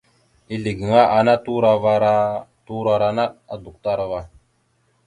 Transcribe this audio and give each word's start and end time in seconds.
Ezle 0.53 0.71
gaŋa 0.79 1.01
ana 1.17 1.33
turo 1.45 1.67
ava 1.75 1.93
turora 2.65 3.09
naɗ 3.17 3.31
adukətar 3.53 3.99
ava. 4.05 4.19